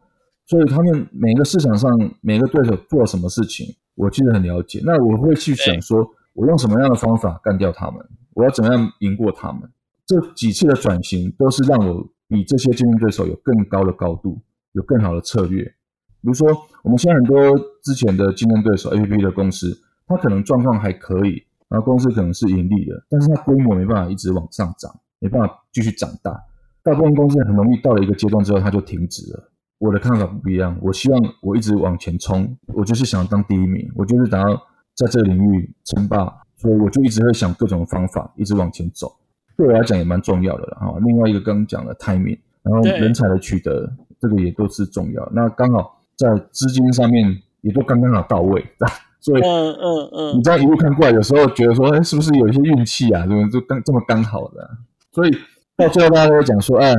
[0.46, 4.80] 所以他们每个市场上每个对手做了什么事情，我记得很了解。
[4.85, 8.04] 那我会去想说，我用什么样的方法干掉他们。
[8.35, 9.62] 我要怎么样赢过他们？
[10.04, 14.38] 这几次的转型都是让我比这些竞争对手有更高的高度，
[14.72, 15.64] 有更好的策略。
[15.64, 16.48] 比如说，
[16.83, 26.38] 我们现在很多之前的竞争对手 APP 的公司，它可能状况还可以，然后公司可能是盈利的，但是它规模没办法一直往上涨，没办法继续长大。
[26.83, 29.50] 大部分公司很容易到了一个阶段之后，它就停止了。
[29.85, 34.57] 我的看法不一样，我希望我一直往前冲，我就是想当第一名，我就是想要
[34.94, 36.25] 在这个领域称霸，
[36.57, 39.14] 所以我就一直会想各种方法，一直往前走。
[39.59, 40.94] 对我来讲也蛮重要的了哈。
[41.05, 45.29] 另外一个刚刚讲的 timing，然后人才的取得，这个也都是重要。
[45.35, 48.64] 那刚好在资金上面也都刚刚好到位，
[49.20, 53.27] 所以嗯嗯嗯，你这样一路看过来，有时候觉得说，哎，是不是有一些运气啊？
[53.27, 54.70] 怎么就刚这么刚好的？
[55.12, 55.31] 所以
[55.77, 56.94] 到最后大家都会讲说，哎。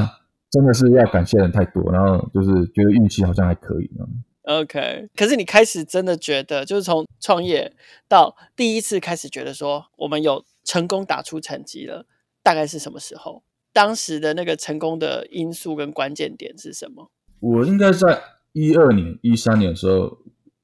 [0.52, 4.06] 真的是要感谢人太多，然后就是觉得运气好像还可以呢。
[4.44, 7.74] OK，可是你开始真的觉得，就是从创业
[8.08, 12.06] 到第一次开始觉得说，我们有成功打出成绩了，
[12.44, 13.42] 大概是什么时候？
[13.74, 17.10] 当时的那个成功的因素跟关键点是什么？
[17.40, 18.22] 我应该在
[18.54, 20.20] 一二年、一三年的时候，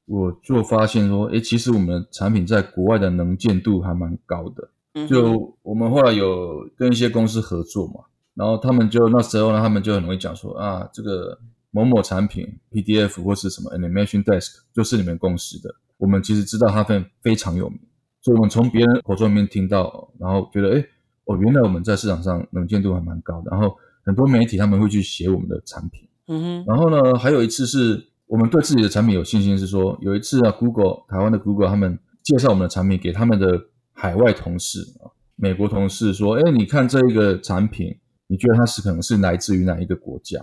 [0.05, 4.69] 我就发现说，哎，其实我们产品在国外的能见度还蛮高的。
[4.93, 5.07] 嗯。
[5.07, 8.05] 就我们后来有跟一些公司合作嘛。
[8.41, 11.37] 然后他们就那时候呢，他们就很容易讲说啊，这个
[11.69, 15.75] 某某产品 PDF 或是什么 Animation Desk 就是你们公司的。
[15.99, 17.79] 我们其实知道它非非常有名，
[18.19, 20.83] 所以我们从别人口中里面听到，然后觉得哎，
[21.25, 23.51] 哦，原来我们在市场上能见度还蛮高的。
[23.51, 26.09] 然后很多媒体他们会去写我们的产品。
[26.25, 26.65] 嗯哼。
[26.67, 37.95] 然后呢，还有一次是我们对自己的产品有信心，是说有一次啊，Google 台湾的 Google 他们介绍我们的产品给他们的海外同事啊，美国同事说，哎，你看这一个产品。
[38.31, 40.39] 你觉得它是可能是来自于哪一个国家？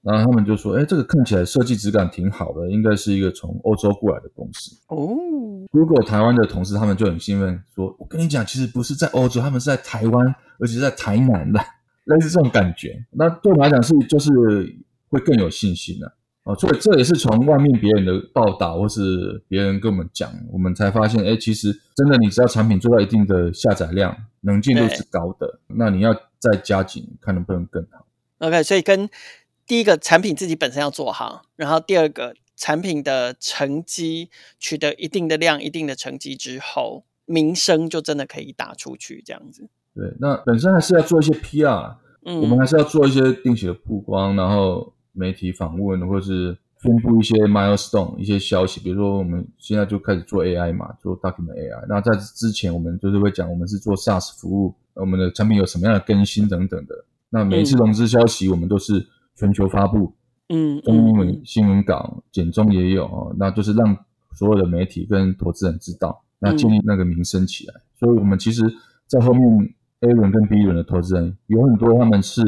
[0.00, 5.18] 然后他们就说：“哎，这个看起来设计质感挺好的，应该是一个从欧洲过来的公司。”哦
[5.70, 10.26] ，Google 台湾的同事他们就很兴奋，说：“我跟你讲，其实不是在欧洲，他们是在台湾，
[10.58, 11.60] 而且是在台南的，
[12.04, 14.30] 类似这种感觉。”那对我来讲是就是
[15.10, 16.16] 会更有信心了。
[16.44, 28.06] 哦，所以这也是从外面别人的报道，或是别人跟我们讲，我们才发现，哎，其实真的，你只要产品做到一定的下载量，能见度是高的，那你要再加紧，看能不能更好。
[28.38, 29.08] OK，所以跟
[29.66, 39.68] 第一个产品自己本身要做好，然后第二个产品的成绩取得一定的量、一定的成绩之后，名声就真的可以打出去，这样子。
[39.94, 44.92] 对，那本身还是要做一些 PR，嗯，我们还是要做一些定期的曝光，然后。
[45.18, 51.86] 媒体访问，或是宣布一些 milestone 一些消息，比如说我们现在就开始做 AI 嘛，做 document AI。
[51.88, 57.04] 那在之前，我们就是会讲我们是做 SaaS 服务，我们的产品有什么样的更新等等的。
[57.30, 59.06] 那每一次融资消息，我们都是
[59.36, 60.12] 全球发布，
[60.48, 63.96] 嗯，中文新闻稿简中也有哦，那就是让
[64.32, 67.74] 所有的媒体跟投资人知道，那建立那个名声起来。
[67.74, 68.62] 嗯、所以，我们其实，
[69.06, 72.42] 在后面 A 轮跟 B 轮的投资人有很多，他们是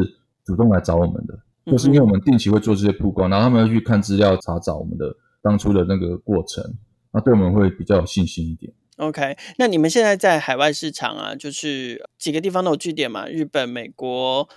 [0.44, 1.38] 主动来找我们的。
[1.66, 6.64] 就是因为我们定期会做这些曝光，然后他们要去看资料查找我们的当初的那个过程，
[7.12, 8.72] 那对我们会比较有信心一点。
[8.98, 13.26] OK，那你们现在在海外市场啊，就是几个地方都有据点嘛？
[13.26, 14.48] 日本、美国、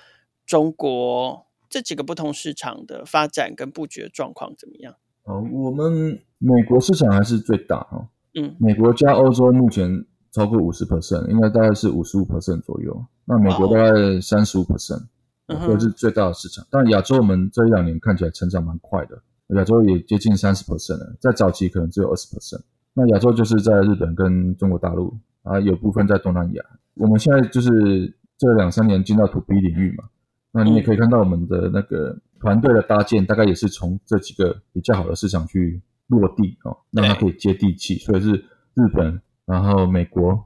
[0.46, 4.96] 中国这几个不同市场的发展跟布局的状况怎么样？
[5.24, 8.10] 哦，我们美国市场还是最大哈。
[8.34, 13.06] 嗯，美国加欧洲目前超过五十 percent，应该大概是五十五 percent 左右。
[13.26, 15.08] 那美国大概三十五 percent。
[15.48, 22.62] 这是最大的市场，但亚洲我们这一两年看起来成长蛮快的，亚洲也接近三十 percent 了，在早期可能只有二十 percent。
[22.94, 26.64] 那亚洲就是在日本跟中国大陆，啊，有部分在东南亚。
[26.96, 30.04] 我们现在就是这两三年进到 to B 领域嘛，
[30.52, 37.96] 那你也可以看到我们的那个团队的搭建，大概也是从这几个比较好的市场去落地哦，让它可以接地气。
[37.96, 38.32] 所以是
[38.74, 40.38] 日本，然后美国，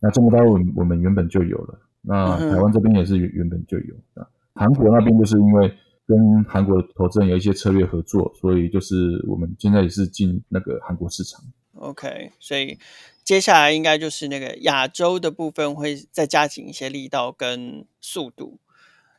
[0.00, 4.26] 那中国大陆我们原本就有了，那台湾这边也是原原本就有啊。
[4.54, 5.72] 韩国那边就是因为
[6.04, 11.40] 跟韩国的投资人有一些策略合作，所以就是我们现在也是进那个韩国市场。
[11.82, 12.78] OK，所以
[13.24, 18.60] 接下来应该就是那个亚洲的部分会再加紧一些力道跟速度。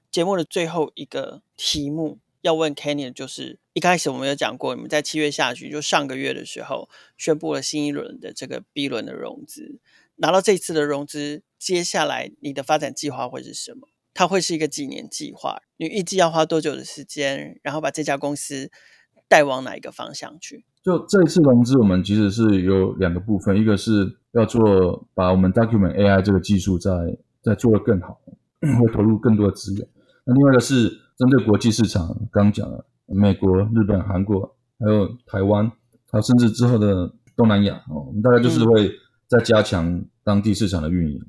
[0.10, 9.80] 节目的最后一个题目要问 Kenny 就是，一开始我们有讲过，你们在七月下旬就上个月的时候宣布了新一轮的这个 B 轮的融资，
[10.16, 13.90] 拿到这次的融资，接下来你的发展计划会是什么？
[14.14, 15.62] 它会是一个几年计划？
[15.76, 17.60] 你预计要花多久的时间？
[17.62, 18.72] 然后把这家公司
[19.28, 20.64] 带往哪一个方向去？
[20.84, 26.92] 就这一次融资，我们其实是有两个部分，一个是要做把我们 Document AI 这个技术再
[27.42, 28.20] 再做得更好，
[28.62, 29.88] 会投入更多的资源。
[30.26, 35.72] 那另外一个是针对国际市场，刚刚讲了美国、日本、韩国，还有台湾，
[36.12, 38.92] 还有甚至之后的东南亚哦，我们大概就是会
[39.28, 41.22] 再加强当地市场的运营？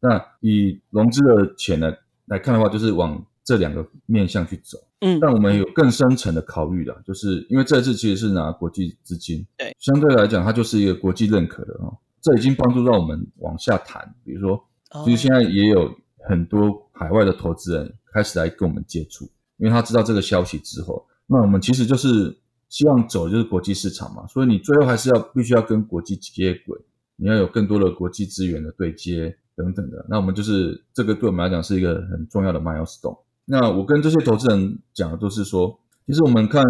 [0.00, 1.92] 那以融资的钱呢？
[2.26, 4.78] 来看的话，就是往这两个面向去走。
[5.00, 11.94] 嗯，但我们有更深层的考虑的，就是因为这次其实是拿国际资金，对，相对来讲它就是一个国际认可的哦。
[12.22, 14.14] 这已经帮助到我们往下谈。
[14.24, 14.64] 比如说，
[15.04, 15.94] 其实现在也有
[16.26, 19.28] 很多海外的投资人开始来跟我们接触，
[19.58, 22.34] 因为他知道这个消息之后，那我们其实就是
[22.70, 26.78] 希望走就是国际市场嘛，所以你最后还是要必须要跟国际接轨，
[27.16, 30.06] 你要有更多的国际资源的对接等等的。
[30.08, 33.18] 那我们就是这个对我们来讲是一个很重要的 milestone。
[33.46, 36.62] 那我跟这些投资人讲的都是说，其实我们看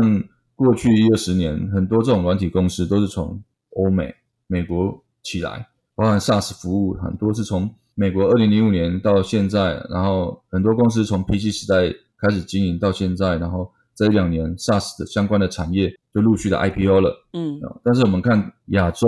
[0.56, 4.14] 过去一二十年，很多这种软体公司都是从欧美、
[4.46, 19.06] 美国起来，包含 SaaS 服务，很多是从美国二零零五年到现在，然后很多公司从 PC 时代开始经营到现在，然后这一两年 SaaS 的相关的产业就陆续的 IPO 了，嗯，但是我们看亚洲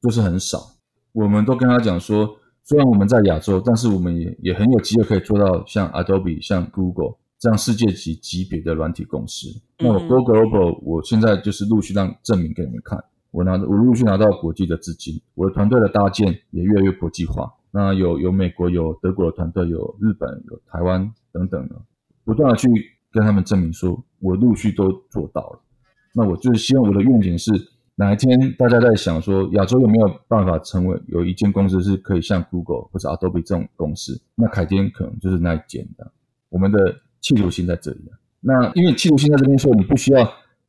[0.00, 0.58] 就是很少，
[1.12, 2.36] 我们都跟他讲说，
[2.70, 7.16] 虽然我们在亚洲，但是我们也也很有机会可以做到像 Adobe、像 Google。
[7.36, 9.48] 这样世界级级别的软体公司，
[9.78, 13.02] 那我 Go Global，我现在就是陆续让证明给你们看，
[13.32, 17.50] 我拿我陆续拿到国际的资金，我的团队的搭建也越来越国际化。
[17.72, 21.76] 那有有美国、有德国的团队，有日本、有台湾等等的，
[22.24, 22.68] 不断的去
[23.10, 25.60] 跟他们证明说，我陆续都做到了。
[26.14, 27.50] 那我就是希望我的愿景是，
[27.96, 36.10] 哪一天大家在想说亚洲有没有办法成为有一间公司是可以像 Google 或者 Adobe 这种公司，那凯天可能就是那一间的，
[36.48, 36.96] 我们的。
[37.22, 38.00] 企图心在这里。
[38.40, 40.24] 那因为企图心在这边，说你不需要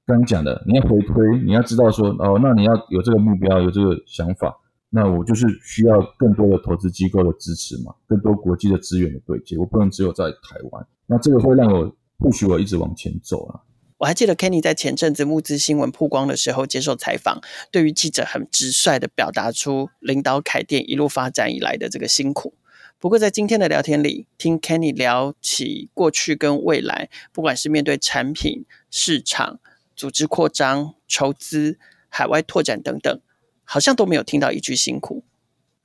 [0.05, 4.53] 刚刚讲的，你要回推，你要知道说，哦，那你要有这个目标，有这个想法，
[4.89, 10.86] 那我就是需要更多的投资机构的支持嘛，更多国际的资源的对接，我不能只有在台湾。
[11.07, 13.61] 那这个会让我不许我一直往前走啊。
[14.01, 17.39] 我还记得 Kenny 在前阵子募资新闻曝光的时候接受采访，
[17.69, 22.55] 对于记者很直率的表达出领导凯甸一路发展以来的这个辛苦。
[22.97, 29.59] 不过，在今天的聊天里，听 Kenny 聊起过去跟未来，不管是面对产品、市场、
[29.95, 31.77] 组织扩张、筹资、
[32.09, 33.21] 海外拓展等等，
[33.63, 35.23] 好像都没有听到一句辛苦。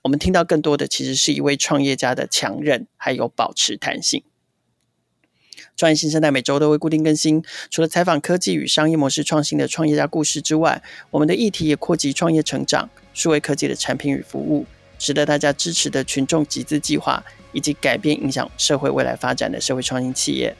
[0.04, 4.22] 我们听到更多的，其实是一位创业家的强韧，还有保持弹性。
[5.76, 14.64] 创业新生代每周都会固定更新，除了采访科技与商业模式创新的创业家故事之外，我们的议题也扩及创业成长、数位科技的产品与服务。
[14.98, 17.22] 值得大家支持的群众集资计划，
[17.52, 20.56] 以及改变影响社会未来发展的社会创新企业。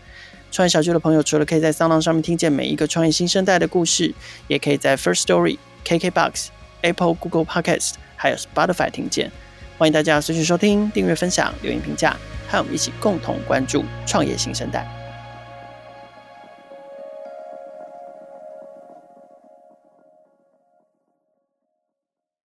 [0.53, 4.15] 创业小聚的朋友，除了可以在 SoundOn 上面听见每一个创业新生代的故事，
[4.49, 5.57] 也可以在 First Story、
[5.87, 6.49] KKBox、
[6.83, 9.33] Apple、Google Podcast 还有 Spotify 听见。
[9.79, 12.15] 欢迎大家随时收听、订阅、分享、留言、评价，
[12.49, 14.96] 和我们一起共同关注创业新生代。